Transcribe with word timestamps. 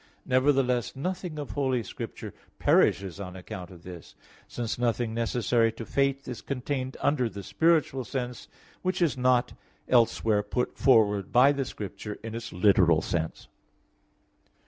48). 0.23 0.23
Nevertheless, 0.29 0.95
nothing 0.95 1.37
of 1.37 1.51
Holy 1.51 1.83
Scripture 1.83 2.33
perishes 2.57 3.19
on 3.19 3.35
account 3.35 3.69
of 3.69 3.83
this, 3.83 4.15
since 4.47 4.79
nothing 4.79 5.13
necessary 5.13 5.71
to 5.73 5.85
faith 5.85 6.27
is 6.27 6.41
contained 6.41 6.97
under 7.01 7.29
the 7.29 7.43
spiritual 7.43 8.03
sense 8.03 8.47
which 8.81 8.99
is 8.99 9.15
not 9.15 9.53
elsewhere 9.87 10.41
put 10.41 10.75
forward 10.75 11.31
by 11.31 11.51
the 11.51 11.65
Scripture 11.65 12.17
in 12.23 12.33
its 12.33 12.51
literal 12.51 13.03
sense. 13.03 13.47